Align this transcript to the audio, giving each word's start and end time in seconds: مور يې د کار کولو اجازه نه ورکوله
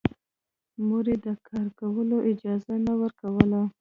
مور 0.87 1.05
يې 1.11 1.15
د 1.25 1.27
کار 1.47 1.67
کولو 1.79 2.17
اجازه 2.31 2.73
نه 2.85 2.93
ورکوله 3.01 3.61